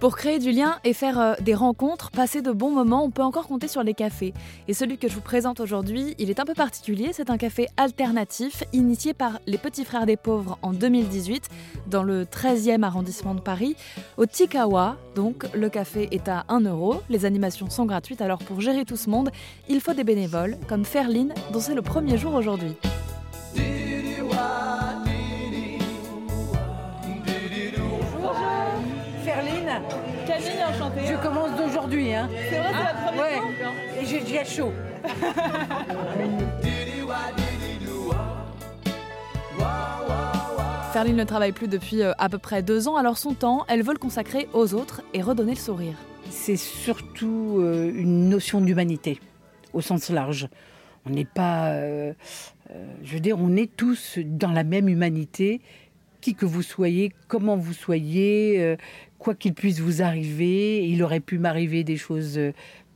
Pour 0.00 0.16
créer 0.16 0.38
du 0.38 0.52
lien 0.52 0.78
et 0.84 0.92
faire 0.92 1.18
euh, 1.18 1.34
des 1.40 1.54
rencontres, 1.54 2.12
passer 2.12 2.40
de 2.40 2.52
bons 2.52 2.70
moments, 2.70 3.02
on 3.04 3.10
peut 3.10 3.22
encore 3.22 3.48
compter 3.48 3.66
sur 3.66 3.82
les 3.82 3.94
cafés. 3.94 4.32
Et 4.68 4.74
celui 4.74 4.96
que 4.96 5.08
je 5.08 5.14
vous 5.14 5.20
présente 5.20 5.58
aujourd'hui, 5.58 6.14
il 6.18 6.30
est 6.30 6.38
un 6.38 6.44
peu 6.44 6.54
particulier. 6.54 7.08
C'est 7.12 7.30
un 7.30 7.36
café 7.36 7.66
alternatif 7.76 8.62
initié 8.72 9.12
par 9.12 9.40
les 9.48 9.58
Petits 9.58 9.84
Frères 9.84 10.06
des 10.06 10.16
Pauvres 10.16 10.56
en 10.62 10.72
2018 10.72 11.48
dans 11.88 12.04
le 12.04 12.24
13e 12.26 12.84
arrondissement 12.84 13.34
de 13.34 13.40
Paris, 13.40 13.74
au 14.18 14.26
Tikawa. 14.26 14.96
Donc 15.16 15.46
le 15.52 15.68
café 15.68 16.08
est 16.12 16.28
à 16.28 16.44
1 16.48 16.60
euro, 16.60 17.02
les 17.10 17.24
animations 17.24 17.68
sont 17.68 17.84
gratuites. 17.84 18.20
Alors 18.20 18.38
pour 18.38 18.60
gérer 18.60 18.84
tout 18.84 18.96
ce 18.96 19.10
monde, 19.10 19.30
il 19.68 19.80
faut 19.80 19.94
des 19.94 20.04
bénévoles 20.04 20.58
comme 20.68 20.84
Ferline 20.84 21.34
dont 21.52 21.60
c'est 21.60 21.74
le 21.74 21.82
premier 21.82 22.16
jour 22.16 22.34
aujourd'hui. 22.34 22.76
Camille, 30.26 30.64
enchantée. 30.68 31.00
Je 31.06 31.14
commence 31.16 31.56
d'aujourd'hui. 31.56 32.14
Hein. 32.14 32.28
C'est 32.50 32.58
vrai, 32.58 32.68
c'est 32.72 32.84
la 32.84 32.94
première 32.94 33.22
Ouais. 33.22 33.36
fois 33.38 33.72
Et 34.00 34.06
j'ai 34.06 34.20
déjà 34.20 34.44
chaud. 34.44 34.72
Ferline 40.92 41.16
ne 41.16 41.24
travaille 41.24 41.52
plus 41.52 41.68
depuis 41.68 42.02
euh, 42.02 42.12
à 42.18 42.28
peu 42.28 42.38
près 42.38 42.62
deux 42.62 42.88
ans, 42.88 42.96
alors 42.96 43.18
son 43.18 43.34
temps, 43.34 43.64
elle 43.68 43.82
veut 43.82 43.92
le 43.92 43.98
consacrer 43.98 44.48
aux 44.54 44.74
autres 44.74 45.02
et 45.12 45.20
redonner 45.22 45.52
le 45.52 45.58
sourire. 45.58 45.94
C'est 46.30 46.56
surtout 46.56 47.56
euh, 47.60 47.92
une 47.94 48.28
notion 48.28 48.60
d'humanité, 48.60 49.20
au 49.72 49.80
sens 49.80 50.08
large. 50.10 50.48
On 51.06 51.10
n'est 51.10 51.24
pas. 51.26 51.68
euh, 51.68 52.12
je 53.02 53.12
veux 53.14 53.20
dire, 53.20 53.36
on 53.38 53.54
est 53.56 53.74
tous 53.76 54.18
dans 54.24 54.50
la 54.52 54.64
même 54.64 54.88
humanité, 54.88 55.60
qui 56.20 56.34
que 56.34 56.46
vous 56.46 56.62
soyez, 56.62 57.12
comment 57.28 57.56
vous 57.56 57.72
soyez, 57.72 58.60
euh, 58.60 58.76
quoi 59.18 59.34
qu'il 59.34 59.54
puisse 59.54 59.80
vous 59.80 60.02
arriver. 60.02 60.86
Il 60.88 61.02
aurait 61.02 61.20
pu 61.20 61.38
m'arriver 61.38 61.84
des 61.84 61.96
choses 61.96 62.38
euh, 62.38 62.52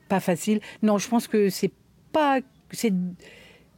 pas 0.09 0.21
faciles. 0.21 0.61
Non, 0.83 0.99
je 0.99 1.09
pense 1.09 1.29
que 1.29 1.49
c'est 1.49 1.73
pas. 2.13 2.41
C'est 2.71 2.93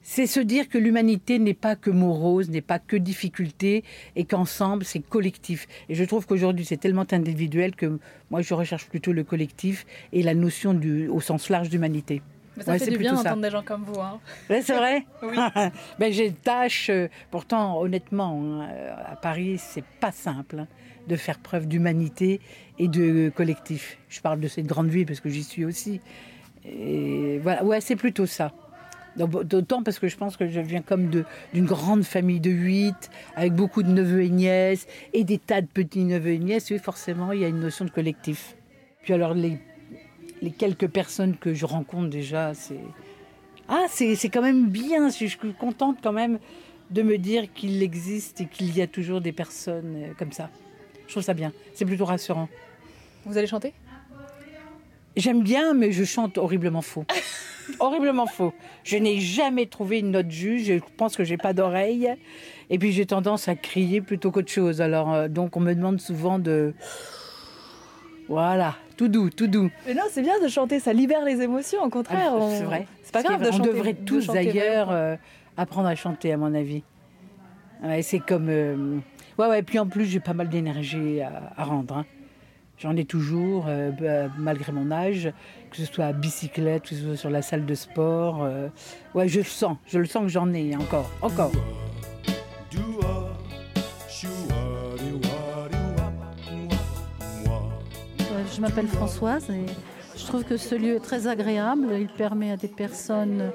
c'est 0.06 0.26
se 0.26 0.38
dire 0.38 0.68
que 0.68 0.76
l'humanité 0.76 1.38
n'est 1.38 1.54
pas 1.54 1.76
que 1.76 1.88
morose, 1.88 2.50
n'est 2.50 2.60
pas 2.60 2.78
que 2.78 2.94
difficulté, 2.94 3.84
et 4.16 4.24
qu'ensemble, 4.26 4.84
c'est 4.84 5.00
collectif. 5.00 5.66
Et 5.88 5.94
je 5.94 6.04
trouve 6.04 6.26
qu'aujourd'hui, 6.26 6.66
c'est 6.66 6.76
tellement 6.76 7.06
individuel 7.10 7.74
que 7.74 7.98
moi, 8.30 8.42
je 8.42 8.52
recherche 8.52 8.86
plutôt 8.86 9.12
le 9.12 9.24
collectif 9.24 9.86
et 10.12 10.22
la 10.22 10.34
notion 10.34 10.74
du, 10.74 11.08
au 11.08 11.22
sens 11.22 11.48
large 11.48 11.70
d'humanité. 11.70 12.20
Mais 12.56 12.62
ça 12.62 12.72
Ouais, 12.72 12.78
fait 12.78 12.90
du 12.90 12.98
bien 12.98 13.14
d'entendre 13.14 13.42
des 13.42 13.50
gens 13.50 13.62
comme 13.62 13.84
vous. 13.84 14.00
Hein. 14.00 14.20
Ouais, 14.48 14.62
c'est 14.62 14.76
vrai 14.76 15.06
Oui. 15.22 15.36
ben, 15.98 16.12
J'ai 16.12 16.28
une 16.28 16.34
tâche, 16.34 16.90
euh, 16.90 17.08
pourtant, 17.30 17.80
honnêtement, 17.80 18.40
hein, 18.42 18.68
à 19.06 19.16
Paris, 19.16 19.58
c'est 19.58 19.84
pas 20.00 20.12
simple 20.12 20.60
hein, 20.60 20.68
de 21.08 21.16
faire 21.16 21.38
preuve 21.38 21.66
d'humanité 21.66 22.40
et 22.78 22.88
de 22.88 23.32
collectif. 23.34 23.98
Je 24.08 24.20
parle 24.20 24.40
de 24.40 24.48
cette 24.48 24.66
grande 24.66 24.88
ville 24.88 25.06
parce 25.06 25.20
que 25.20 25.28
j'y 25.28 25.44
suis 25.44 25.64
aussi. 25.64 26.00
Et 26.64 27.38
voilà, 27.42 27.64
ouais, 27.64 27.80
c'est 27.80 27.96
plutôt 27.96 28.26
ça. 28.26 28.52
D'autant 29.16 29.84
parce 29.84 30.00
que 30.00 30.08
je 30.08 30.16
pense 30.16 30.36
que 30.36 30.48
je 30.48 30.60
viens 30.60 30.82
comme 30.82 31.08
d'une 31.08 31.66
grande 31.66 32.02
famille 32.02 32.40
de 32.40 32.50
huit, 32.50 33.10
avec 33.36 33.52
beaucoup 33.52 33.84
de 33.84 33.90
neveux 33.90 34.22
et 34.22 34.28
nièces, 34.28 34.88
et 35.12 35.22
des 35.22 35.38
tas 35.38 35.60
de 35.60 35.68
petits 35.68 36.04
neveux 36.04 36.32
et 36.32 36.38
nièces. 36.38 36.70
Oui, 36.70 36.78
forcément, 36.80 37.30
il 37.30 37.40
y 37.40 37.44
a 37.44 37.48
une 37.48 37.60
notion 37.60 37.84
de 37.84 37.90
collectif. 37.90 38.56
Puis 39.02 39.12
alors, 39.12 39.34
les, 39.34 39.60
les 40.44 40.50
quelques 40.50 40.88
personnes 40.88 41.36
que 41.36 41.54
je 41.54 41.64
rencontre 41.64 42.10
déjà, 42.10 42.52
c'est. 42.54 42.80
Ah, 43.68 43.86
c'est 43.88 44.14
c'est 44.14 44.28
quand 44.28 44.42
même 44.42 44.68
bien. 44.68 45.08
Je 45.08 45.26
suis 45.26 45.54
contente 45.58 45.98
quand 46.02 46.12
même 46.12 46.38
de 46.90 47.02
me 47.02 47.16
dire 47.16 47.52
qu'il 47.54 47.82
existe 47.82 48.42
et 48.42 48.46
qu'il 48.46 48.76
y 48.76 48.82
a 48.82 48.86
toujours 48.86 49.22
des 49.22 49.32
personnes 49.32 49.96
euh, 49.96 50.12
comme 50.18 50.32
ça. 50.32 50.50
Je 51.06 51.12
trouve 51.12 51.22
ça 51.22 51.32
bien. 51.32 51.52
C'est 51.72 51.86
plutôt 51.86 52.04
rassurant. 52.04 52.48
Vous 53.24 53.38
allez 53.38 53.46
chanter? 53.46 53.72
J'aime 55.16 55.42
bien, 55.42 55.72
mais 55.72 55.92
je 55.92 56.04
chante 56.04 56.36
horriblement 56.36 56.82
faux. 56.82 57.06
horriblement 57.80 58.26
faux. 58.26 58.52
Je 58.82 58.98
n'ai 58.98 59.20
jamais 59.20 59.64
trouvé 59.64 60.00
une 60.00 60.10
note 60.10 60.30
juste. 60.30 60.66
Je 60.66 60.78
pense 60.98 61.16
que 61.16 61.24
j'ai 61.24 61.38
pas 61.38 61.54
d'oreille. 61.54 62.14
Et 62.68 62.78
puis 62.78 62.92
j'ai 62.92 63.06
tendance 63.06 63.48
à 63.48 63.54
crier 63.54 64.02
plutôt 64.02 64.30
qu'autre 64.30 64.52
chose. 64.52 64.82
Alors 64.82 65.14
euh, 65.14 65.28
donc 65.28 65.56
on 65.56 65.60
me 65.60 65.72
demande 65.72 66.00
souvent 66.00 66.38
de. 66.38 66.74
Voilà, 68.28 68.74
tout 68.96 69.08
doux, 69.08 69.28
tout 69.30 69.46
doux. 69.46 69.70
Mais 69.86 69.94
non, 69.94 70.02
c'est 70.10 70.22
bien 70.22 70.40
de 70.42 70.48
chanter, 70.48 70.80
ça 70.80 70.92
libère 70.92 71.24
les 71.24 71.42
émotions. 71.42 71.82
Au 71.82 71.90
contraire, 71.90 72.32
Ah, 72.34 72.46
C'est 72.50 72.64
vrai. 72.64 72.86
C'est 73.02 73.12
pas 73.12 73.22
grave 73.22 73.40
de 73.40 73.50
chanter. 73.50 73.68
On 73.70 73.72
devrait 73.72 73.92
de 73.92 74.04
tous 74.04 74.26
d'ailleurs 74.28 74.90
euh, 74.90 75.16
apprendre 75.56 75.88
à 75.88 75.94
chanter, 75.94 76.32
à 76.32 76.36
mon 76.36 76.54
avis. 76.54 76.82
Ouais, 77.82 78.02
c'est 78.02 78.20
comme. 78.20 78.46
euh, 78.48 78.98
Ouais, 79.38 79.48
ouais. 79.48 79.62
Puis 79.62 79.78
en 79.78 79.86
plus, 79.86 80.04
j'ai 80.06 80.20
pas 80.20 80.32
mal 80.32 80.48
d'énergie 80.48 81.20
à, 81.20 81.52
à 81.56 81.64
rendre. 81.64 81.98
hein. 81.98 82.06
J'en 82.78 82.96
ai 82.96 83.04
toujours, 83.04 83.66
euh, 83.68 83.90
bah, 83.90 84.32
malgré 84.38 84.72
mon 84.72 84.90
âge, 84.90 85.30
que 85.70 85.76
ce 85.76 85.84
soit 85.84 86.06
à 86.06 86.12
bicyclette, 86.12 86.82
que 86.84 86.88
ce 86.94 87.02
soit 87.04 87.16
sur 87.16 87.30
la 87.30 87.42
salle 87.42 87.66
de 87.66 87.74
sport. 87.74 88.42
euh, 88.42 88.68
Ouais, 89.14 89.28
je 89.28 89.38
le 89.38 89.44
sens. 89.44 89.76
Je 89.86 89.98
le 89.98 90.06
sens 90.06 90.22
que 90.22 90.28
j'en 90.28 90.52
ai 90.52 90.74
encore. 90.76 91.10
Encore. 91.20 91.52
Je 98.54 98.60
m'appelle 98.60 98.86
Françoise 98.86 99.50
et 99.50 99.66
je 100.16 100.26
trouve 100.26 100.44
que 100.44 100.56
ce 100.56 100.76
lieu 100.76 100.94
est 100.94 101.00
très 101.00 101.26
agréable. 101.26 101.88
Il 101.98 102.06
permet 102.06 102.52
à 102.52 102.56
des 102.56 102.68
personnes 102.68 103.50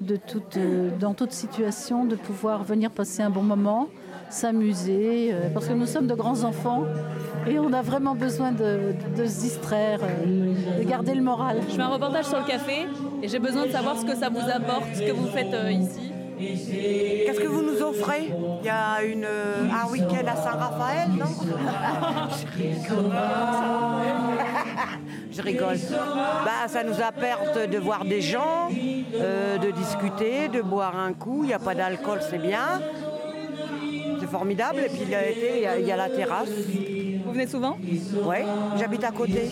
de 0.00 0.14
toute, 0.14 0.56
euh, 0.56 0.90
dans 1.00 1.12
toute 1.12 1.32
situation 1.32 2.04
de 2.04 2.14
pouvoir 2.14 2.62
venir 2.62 2.92
passer 2.92 3.22
un 3.22 3.30
bon 3.30 3.42
moment, 3.42 3.88
s'amuser, 4.30 5.30
euh, 5.32 5.48
parce 5.52 5.66
que 5.66 5.72
nous 5.72 5.86
sommes 5.86 6.06
de 6.06 6.14
grands 6.14 6.44
enfants 6.44 6.84
et 7.48 7.58
on 7.58 7.72
a 7.72 7.82
vraiment 7.82 8.14
besoin 8.14 8.52
de, 8.52 8.94
de 9.16 9.26
se 9.26 9.40
distraire, 9.40 9.98
euh, 10.02 10.54
de 10.78 10.84
garder 10.84 11.16
le 11.16 11.22
moral. 11.22 11.60
Je 11.68 11.74
fais 11.74 11.82
un 11.82 11.88
reportage 11.88 12.26
sur 12.26 12.38
le 12.38 12.46
café 12.46 12.86
et 13.22 13.28
j'ai 13.28 13.40
besoin 13.40 13.66
de 13.66 13.72
savoir 13.72 13.98
ce 13.98 14.04
que 14.04 14.14
ça 14.14 14.28
vous 14.28 14.38
apporte, 14.38 14.84
ce 14.94 15.02
que 15.02 15.12
vous 15.12 15.26
faites 15.26 15.52
ici. 15.70 16.12
Qu'est-ce 16.38 17.40
que 17.40 17.48
vous 17.48 17.62
nous 17.62 17.82
offrez? 17.82 18.32
Il 18.60 18.66
y 18.66 18.68
a 18.68 19.02
une, 19.04 19.24
un 19.24 19.90
week-end 19.90 20.26
à 20.26 20.36
Saint-Raphaël, 20.36 21.10
non? 21.10 21.26
Je 25.36 25.42
rigole. 25.42 25.76
Bah, 26.44 26.68
ça 26.68 26.84
nous 26.84 27.00
apporte 27.00 27.68
de 27.68 27.78
voir 27.78 28.04
des 28.04 28.20
gens, 28.20 28.68
euh, 29.14 29.58
de 29.58 29.70
discuter, 29.70 30.48
de 30.48 30.62
boire 30.62 30.96
un 30.98 31.12
coup. 31.12 31.40
Il 31.42 31.48
n'y 31.48 31.52
a 31.54 31.58
pas 31.58 31.74
d'alcool, 31.74 32.20
c'est 32.28 32.38
bien. 32.38 32.80
C'est 34.20 34.28
formidable. 34.30 34.78
Et 34.80 34.88
puis 34.88 35.00
il 35.02 35.10
y 35.10 35.14
a, 35.14 35.28
été, 35.28 35.52
il 35.56 35.62
y 35.62 35.66
a- 35.66 35.78
il 35.78 35.86
y 35.86 35.92
a 35.92 35.96
la 35.96 36.08
terrasse. 36.08 36.48
Vous 37.24 37.32
venez 37.32 37.46
souvent? 37.46 37.76
Oui, 37.82 38.36
j'habite 38.78 39.04
à 39.04 39.10
côté. 39.10 39.50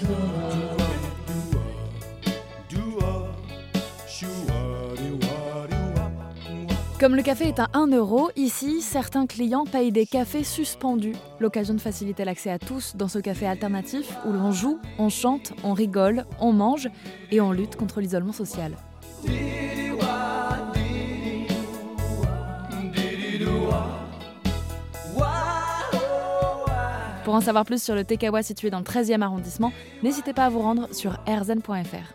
Comme 7.02 7.16
le 7.16 7.22
café 7.24 7.48
est 7.48 7.58
à 7.58 7.66
1 7.72 7.88
euro, 7.88 8.30
ici, 8.36 8.80
certains 8.80 9.26
clients 9.26 9.64
payent 9.64 9.90
des 9.90 10.06
cafés 10.06 10.44
suspendus. 10.44 11.16
L'occasion 11.40 11.74
de 11.74 11.80
faciliter 11.80 12.24
l'accès 12.24 12.48
à 12.48 12.60
tous 12.60 12.94
dans 12.94 13.08
ce 13.08 13.18
café 13.18 13.44
alternatif 13.44 14.16
où 14.24 14.32
l'on 14.32 14.52
joue, 14.52 14.78
on 15.00 15.08
chante, 15.08 15.52
on 15.64 15.72
rigole, 15.72 16.26
on 16.38 16.52
mange 16.52 16.88
et 17.32 17.40
on 17.40 17.50
lutte 17.50 17.74
contre 17.74 18.00
l'isolement 18.00 18.32
social. 18.32 18.76
Pour 27.24 27.34
en 27.34 27.40
savoir 27.40 27.64
plus 27.64 27.82
sur 27.82 27.96
le 27.96 28.04
Tekawa 28.04 28.44
situé 28.44 28.70
dans 28.70 28.78
le 28.78 28.84
13e 28.84 29.22
arrondissement, 29.22 29.72
n'hésitez 30.04 30.32
pas 30.32 30.44
à 30.44 30.50
vous 30.50 30.60
rendre 30.60 30.86
sur 30.94 31.18
rzn.fr. 31.26 32.14